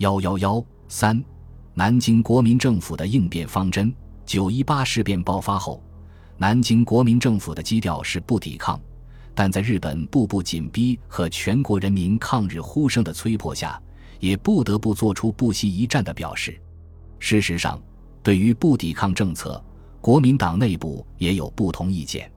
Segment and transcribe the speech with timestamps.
[0.00, 1.22] 幺幺幺三，
[1.74, 3.94] 南京国民政府的应变方针。
[4.24, 5.82] 九一八事变爆发后，
[6.38, 8.80] 南京国民政府的基调是不抵抗，
[9.34, 13.78] 但在日本步步紧逼和全国人民抗日呼声的催迫下，
[14.20, 16.58] 也不得不做出不惜一战的表示。
[17.18, 17.78] 事实上，
[18.22, 19.62] 对于不抵抗政策，
[20.00, 22.32] 国民党内部也有不同意见。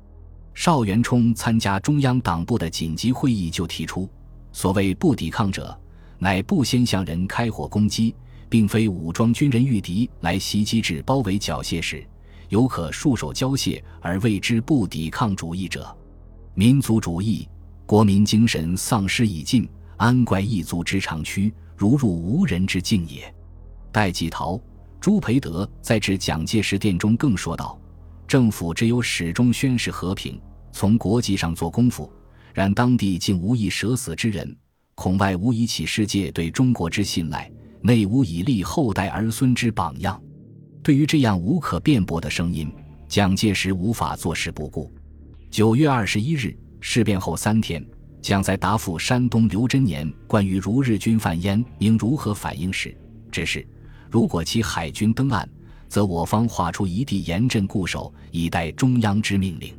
[0.53, 4.09] 邵元冲参加中央党部的紧急会议就提出，
[4.51, 5.79] 所谓不抵抗者，
[6.19, 8.15] 乃不先向人开火攻击，
[8.49, 12.05] 并非武装军人御敌来袭击至包围缴械时，
[12.49, 15.95] 有可束手交械而谓之不抵抗主义者。
[16.53, 17.47] 民族主义、
[17.85, 19.67] 国民精神丧失已尽，
[19.97, 23.33] 安怪异族之长驱，如入无人之境也。
[23.91, 24.59] 戴季陶、
[24.99, 27.79] 朱培德在致蒋介石电中更说道。
[28.27, 30.39] 政府只有始终宣示和平，
[30.71, 32.11] 从国际上做功夫，
[32.53, 34.55] 然当地竟无一舍死之人，
[34.95, 40.21] 恐外无以启世界对中国之信赖，内无以立后代儿孙之榜样。
[40.81, 42.71] 对于这样无可辩驳的声音，
[43.07, 44.91] 蒋介石无法坐视不顾。
[45.49, 47.85] 九月二十一日，事变后三天，
[48.21, 52.95] 蒋在答复山东刘真年关于如日军犯焉应如何反应时，
[53.31, 53.67] 指示：
[54.09, 55.47] 如果其海军登岸。
[55.89, 59.71] 则我方划出一地严阵固守，以待中央之命令。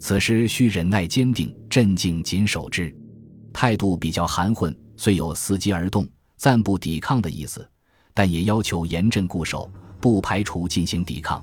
[0.00, 2.92] 此时需忍耐坚定，镇静谨守之。
[3.54, 7.66] 态度比较含混，虽有伺机而动、暂不抵抗的意思，
[8.12, 11.42] 但也要求严阵固守，不排除进行抵抗。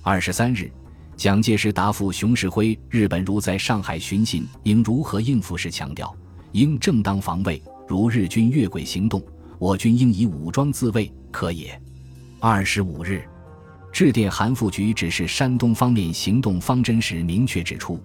[0.00, 0.70] 二十三日，
[1.16, 6.16] 蒋介石答复熊式辉：日本如在上海寻衅，应如何应付时强调，
[6.52, 7.60] 应正当防卫。
[7.86, 9.20] 如日军越轨行动，
[9.58, 11.78] 我军应以武装自卫，可也。
[12.38, 13.24] 二十五日。
[13.92, 18.00] 致电韩复榘指示山东方面行动方针时，明确指出，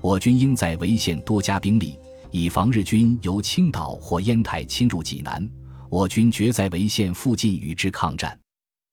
[0.00, 1.96] 我军应在潍县多加兵力，
[2.30, 5.48] 以防日军由青岛或烟台侵入济南。
[5.88, 8.38] 我军决在潍县附近与之抗战。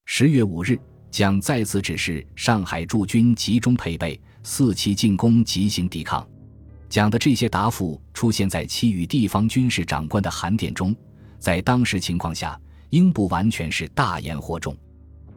[0.05, 0.79] 十月五日，
[1.11, 6.27] 将再次指示上海驻军集中配备，四期进攻，急行抵抗。
[6.89, 10.95] 讲的这些答复出现在其与地方军事长官的函电中，
[11.37, 12.59] 在当时情况下，
[12.89, 14.75] 应不完全是大言惑众。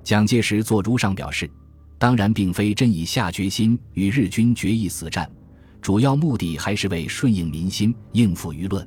[0.03, 1.50] 蒋介石作如上表示，
[1.98, 5.30] 当然并非真以下决心与日军决一死战，
[5.80, 8.86] 主要目的还是为顺应民心、应付舆论。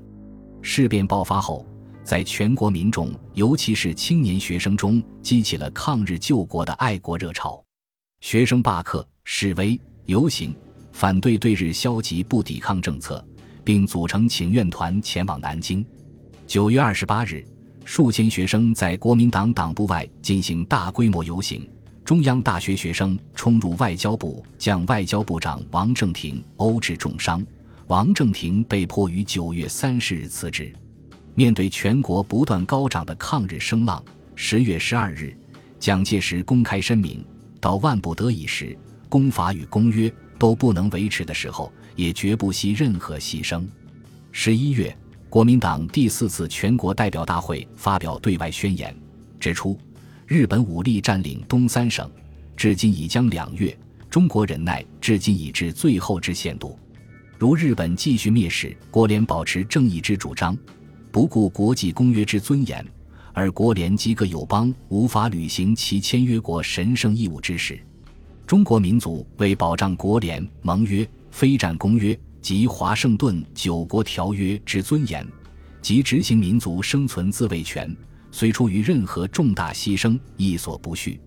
[0.62, 1.66] 事变爆发后，
[2.04, 7.64] 在全国民众，尤其是青年学生中，激起了抗日救国的爱国热潮。
[8.22, 10.56] 学生罢课、示威、游行，
[10.92, 13.26] 反对对日消极不抵抗政策，
[13.64, 15.86] 并组成请愿团前往南京。
[16.46, 17.46] 九月二十八日。
[17.86, 21.70] 数千学生在国民党党部外进行大规模游行，
[22.06, 27.46] 中央大学学生冲入外交部，将外交部长王正廷殴致重伤。
[27.88, 30.74] 王正廷被迫于九月三十日辞职。
[31.34, 34.04] 面对全国不断高涨的抗日声浪，
[34.36, 35.36] 十月十二日，
[35.80, 37.24] 蒋介石公开声明：
[37.62, 38.78] 到万不得已时，
[39.08, 43.66] 公法与公约都不能维持的时候，也绝不惜任何牺牲。
[44.32, 44.96] 十一月。
[45.30, 48.96] 国民党第四次全国代表大会发表对外宣言，
[49.40, 49.76] 指出
[50.26, 52.10] 日本武力占领东三省，
[52.56, 53.78] 至今已将两月，
[54.10, 56.78] 中国忍耐至今已至最后之限度。
[57.38, 60.58] 如日本继续蔑视国联保持正义之主张，
[61.12, 62.86] 不顾国际公约之尊严，
[63.34, 67.80] 而国联及各友邦无法履行其签约国神圣义务之时，
[68.48, 72.18] 中国民族为保障国联盟约、非战公约。
[72.44, 75.26] 及华盛顿九国条约之尊严，
[75.82, 77.96] 及执行民族生存自卫权，
[78.34, 81.20] 虽出于任何重大牺牲，亦所不恤。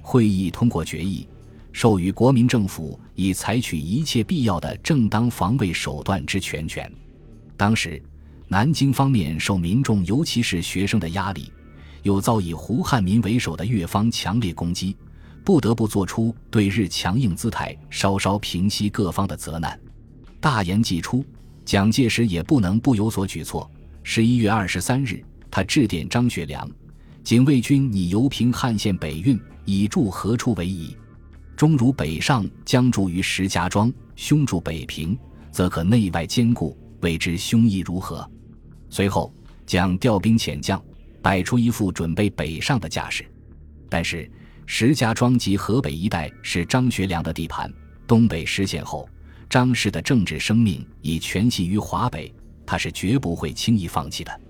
[0.00, 1.26] 会议通过决议，
[1.72, 6.88] 授予国民政府以采取一切必要的正当防卫手段之全权。
[7.56, 8.00] 当时，
[8.46, 11.52] 南京方面受民众，尤其是学生的压力，
[12.04, 14.96] 又遭以胡汉民为首的越方强烈攻击，
[15.42, 19.76] 不得不做出对日强硬姿态，稍稍平息各方的责难。
[20.40, 21.24] 大言既出，
[21.64, 23.68] 蒋介石也不能不有所举措。
[24.04, 26.68] 十一月二十三日，他致电张学良
[27.22, 30.96] ：“警卫军拟由平汉线北运，以驻何处为宜？
[31.54, 35.16] 终如北上将驻于石家庄，兄驻北平，
[35.52, 38.28] 则可内外兼顾，未知兄意如何？”
[38.90, 39.32] 随后，
[39.64, 40.82] 蒋调兵遣将，
[41.22, 43.24] 摆出一副准备北上的架势。
[43.88, 44.28] 但是，
[44.66, 47.72] 石家庄及河北一带是张学良的地盘，
[48.08, 49.08] 东北失陷后。
[49.48, 52.34] 张氏的政治生命已全系于华北，
[52.66, 54.40] 他是绝不会轻易放弃的。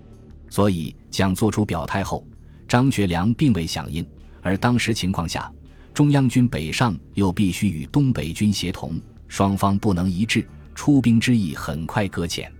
[0.47, 2.27] 所以，蒋做出表态后，
[2.67, 4.05] 张学良并未响应。
[4.41, 5.49] 而当时情况下，
[5.93, 10.45] 中央军北上又必须与东北军协同，双方不能一致，
[10.75, 12.51] 出兵之意很快搁浅。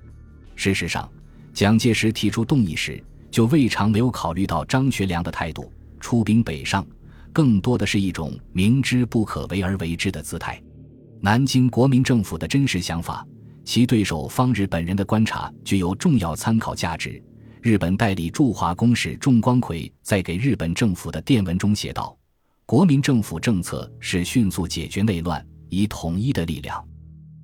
[0.56, 1.12] 事实上，
[1.52, 5.70] 蒋介石提出动议时，就未尝没有考虑到张学良的态度，
[6.00, 6.88] 出兵北上，
[7.34, 10.64] 更多的是一种明知不可为而为之的姿态。
[11.20, 13.28] 南京国民政府的真实想法，
[13.66, 17.22] 其对手方日本人的观察具有重要参考价值。
[17.66, 22.16] 日本代理驻华公使重光葵在给日本政府的电文中写道
[22.64, 26.88] ：“国民政府政策是迅速解决内乱，以统一的力量，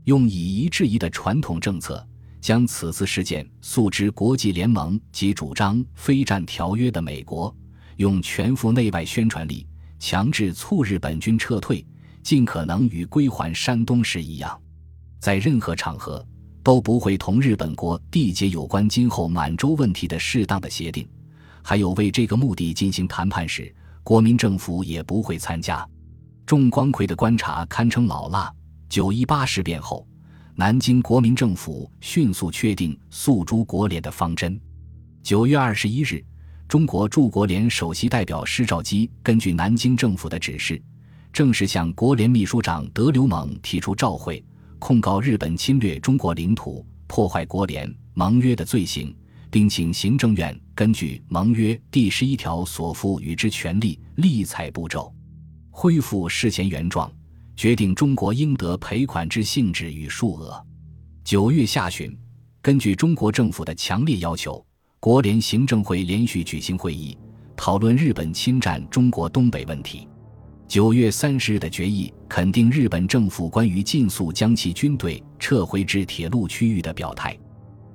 [0.03, 2.07] 用以夷制夷的传统政策，
[2.39, 7.51] 将此次事件诉之国际联盟及主张非战条约的美国，
[7.97, 11.83] 用全副内外宣传力，强制促日本军撤退，
[12.21, 14.55] 尽可能与归还山东时一样，
[15.19, 16.23] 在任何场合。”
[16.63, 21.07] 都不会同日本国缔结有关今后满洲问题的适当的协定，
[21.61, 23.73] 还有为这个目的进行谈判时，
[24.03, 25.87] 国民政府也不会参加。
[26.45, 28.51] 仲光葵的观察堪称老辣。
[28.89, 30.05] 九一八事变后，
[30.55, 34.59] 南京国民政府迅速确定诉诸国联的方针。
[35.23, 36.21] 九月二十一日，
[36.67, 40.81] 中国驻国联首席代表施肇基根据南京政府的指示，
[41.31, 44.43] 正式向国联秘书长德留蒙提出照会。
[44.81, 49.15] 控告日本侵略中国领土、破坏国联盟约的罪行，
[49.51, 55.13] 并请行政院根据盟约第十一条所赋予之权利，立采步骤，
[55.69, 57.09] 恢复事前原状，
[57.55, 60.59] 决定中国应得赔款之性质与数额。
[61.23, 62.17] 九月下旬，
[62.59, 64.65] 根据中国政府的强烈要求，
[64.99, 67.15] 国联行政会连续举行会议，
[67.55, 70.07] 讨论日本侵占中国东北问题。
[70.71, 77.37] 九月三十日的决议肯定日本政府关于尽速将其军队撤回至铁路区域的表态，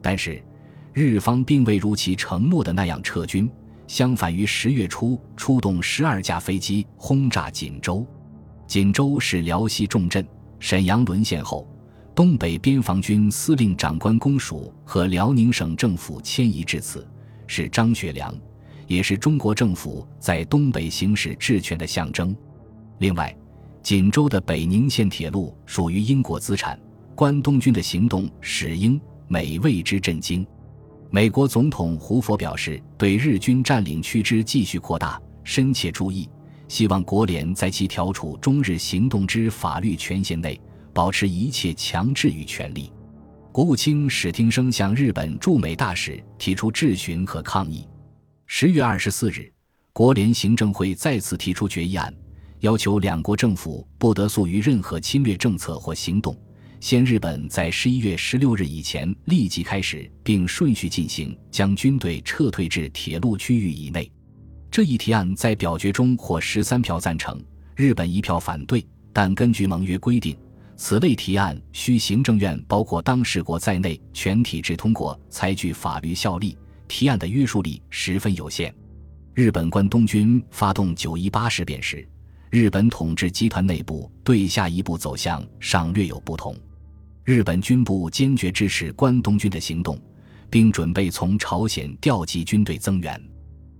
[0.03, 0.45] 但是
[0.93, 3.51] 日方并未如其承诺的那样撤军，
[3.87, 8.07] 相反于十月初出动十二架飞机轰炸锦州。
[8.67, 10.23] 锦州是辽西重镇，
[10.61, 11.67] 沈阳沦陷后，
[12.15, 17.09] 东北边防军司令长官公署和辽宁省政府迁移至此，
[17.47, 18.39] 是张学良，
[18.87, 22.37] 也是中国政府在东北行使治权的象征。
[22.99, 23.35] 另外，
[23.83, 26.79] 锦州的北宁线铁路属于英国资产，
[27.15, 30.47] 关东军的行动使英美为之震惊。
[31.11, 36.29] 美国总统胡佛表示，对日军占领区之继续扩大深切注意，
[36.69, 40.61] 希望国联在其调处中日行动之法律权限内，
[40.93, 42.91] 保持一切强制与权利。
[43.53, 47.87] 国务卿史汀生向日本驻美大使提出质询和抗议。
[48.47, 49.53] 十月二十四日，
[49.93, 52.13] 国联行政会再次提出决议案。
[52.61, 56.37] 要求两国政府不得诉于任何侵略政策或行动，
[56.81, 64.11] 先日本在十一月十六日以前立即开始，并顺序进行将军队撤退至铁路区域以内。
[64.71, 67.43] 这一提案在表决中获十三票赞成，
[67.75, 68.87] 日本一票反对。
[69.13, 70.37] 但根据盟约规定，
[70.77, 76.57] 此类提案需行政院包括当事国在内全体制通过才具法律效力，
[76.89, 78.75] 提案的约束力十分有限。
[79.35, 82.07] 日本关东军发动九一八事变时。
[82.59, 86.57] 日本统治集团内部对下一步走向尚略有不同。
[87.23, 90.01] 日本军部坚决支持关东军的行动，
[90.49, 93.23] 并准备从朝鲜调集军队增援。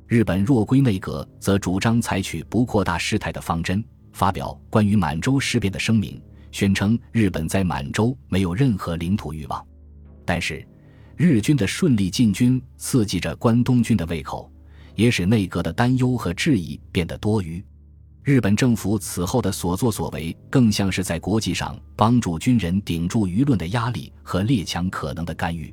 [0.07, 3.83] 日本若归内阁则主张采取不扩大事态的方针，
[4.13, 6.21] 发表关于满洲事变的声明，
[6.53, 9.67] 宣称日本在满洲没有任何领土欲望。
[10.23, 10.63] 但是，
[11.17, 14.53] 日军的顺利进军刺激着关东军的胃口，
[14.95, 17.65] 也使内阁的担忧和质疑变得多余。
[18.27, 25.73] 日本政府此后的所作所为，更像是在国际上帮助军人顶住舆论的压力和列强可能的干预。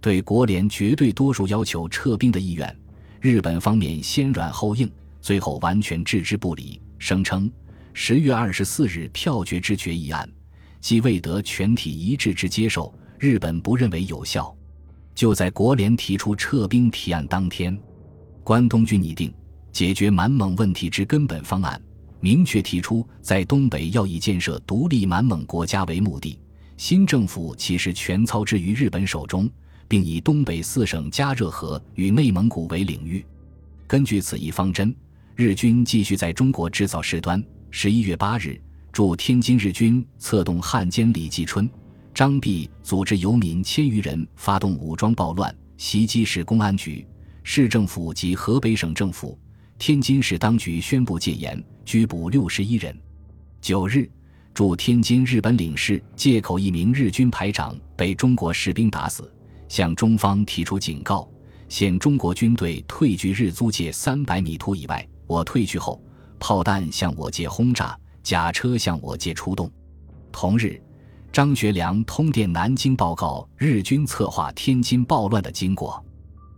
[0.00, 2.74] 对国联绝对多数要求撤兵的意愿，
[3.20, 7.52] 日本方面先软后硬，最后完全置之不理，声称
[7.92, 10.26] 十月二十四日票决之决议案，
[10.80, 14.56] 既未得全体一致之接受，日本不认为有效。
[15.14, 17.78] 就在国联提出撤兵提案当天，
[18.42, 19.30] 关东军拟定。
[19.72, 21.80] 解决满蒙问题之根本方案，
[22.20, 26.38] 明确提出在东北要以建设独立满蒙国家为目的。
[26.76, 29.48] 新政府其实全操之于日本手中，
[29.88, 33.24] 并以东北四省加热河与内蒙古为领域。
[33.86, 34.94] 根据此一方针，
[35.34, 37.42] 日军继续在中国制造事端。
[37.70, 38.60] 十一月八日，
[38.92, 41.68] 驻天津日军策动汉奸李继春、
[42.12, 47.06] 张弼组织游民千余人发动武装暴乱，袭击市公安局、
[47.42, 49.38] 市政府及河北省政府。
[49.84, 52.96] 天津市当局宣布戒严，拘捕六十一人。
[53.60, 54.08] 九日，
[54.54, 59.28] 驻天津日本领事借口一名日军排长被中国士兵打死，
[59.68, 61.28] 向中方提出警告：
[61.68, 66.00] 现中国军队退居日租界三百米图以外，我退去后，
[66.38, 69.68] 炮弹向我界轰炸，甲车向我界出动。
[70.30, 70.80] 同日，
[71.32, 76.00] 张学良通电南京报告日军策划天津暴乱的经过。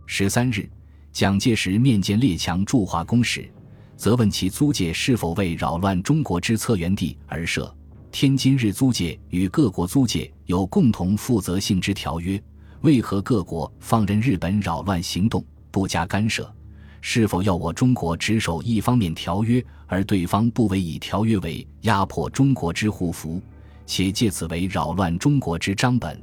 [0.05, 0.69] 十三日。
[1.15, 3.49] 蒋介石面见列强驻华公使，
[3.95, 7.73] 责问其租界是否为扰乱中国之策源地而设。
[8.11, 12.37] 天津日租界与各国租界有共同负责性之条约，
[12.81, 15.41] 为何各国放任日本扰乱行动，
[15.71, 16.53] 不加干涉？
[16.99, 23.41] 是否要我中国只守一方面条约，而对方不为以条约为压迫中国之护符，
[23.85, 26.21] 且借此为扰乱中国之章本？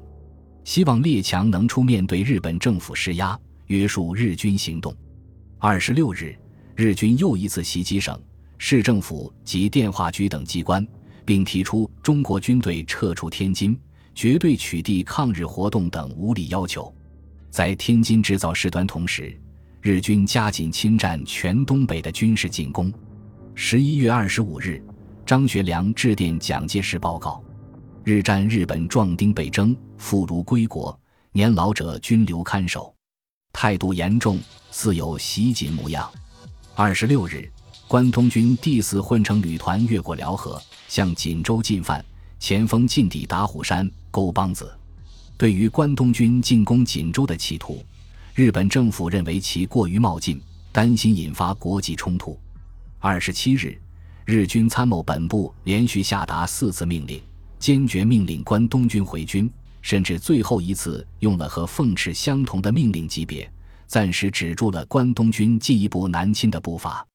[0.65, 3.41] 希望列强能出面对日本政府施压，
[3.73, 4.95] 约束日军行动。
[5.59, 6.37] 二十六日，
[6.77, 8.21] 日军又一次袭击省
[8.59, 10.87] 市政府及电话局等机关。
[11.25, 13.79] 并提出中国军队撤出天津、
[14.13, 16.93] 绝对取缔抗日活动等无理要求，
[17.49, 19.33] 在天津制造事端同时，
[19.81, 22.93] 日军加紧侵占全东北的军事进攻。
[23.55, 24.83] 十一月二十五日，
[25.25, 27.43] 张学良致电蒋介石报告：
[28.05, 30.99] 日战日本壮丁北征，妇孺归国，
[31.31, 32.93] 年老者均留看守，
[33.53, 34.39] 态度严重，
[34.71, 36.11] 似有袭警模样。
[36.75, 37.51] 二十六日。
[37.89, 42.03] 关东军第四混成旅团越过辽河，向锦州进犯，
[42.41, 44.73] 前锋进抵打虎山、沟帮子。
[45.37, 47.85] 对于关东军进攻锦州的企图，
[48.35, 50.41] 日本政府认为其过于冒进，
[50.73, 52.41] 担心引发国际冲突。
[52.99, 53.79] 二十七日，
[54.25, 57.21] 日军参谋本部连续下达四次命令，
[57.59, 59.53] 坚决命令关东军回军，
[59.83, 63.53] 甚至最后一次用了和凤翅相同的命令级别，
[63.87, 67.07] 暂时止住了关东军进一步南侵的步伐。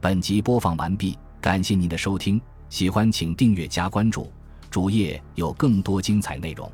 [0.00, 4.30] 本集播放完毕，感谢您的收听，喜欢请订阅加关注，
[4.70, 6.70] 主页有更多精彩内容。